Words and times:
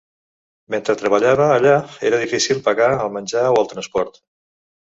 Mentre 0.75 0.95
treballava 1.01 1.49
allà 1.57 1.75
era 2.11 2.21
difícil 2.23 2.65
pagar 2.71 2.91
el 3.05 3.15
menjar 3.19 3.45
o 3.53 3.63
el 3.63 3.73
transport. 3.75 4.23